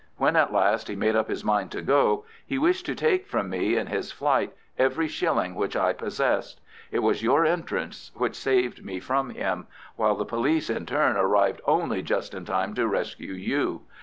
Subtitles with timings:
[0.17, 3.51] When at last he made up his mind to go he wished to take from
[3.51, 6.59] me in his flight every shilling which I possessed.
[6.89, 9.67] It was your entrance which saved me from him,
[9.97, 13.83] while the police in turn arrived only just in time to rescue you.